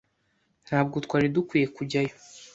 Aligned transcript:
Ntabwo 0.67 0.95
twari 1.05 1.27
dukwiye 1.35 1.67
kujyayo. 1.75 2.15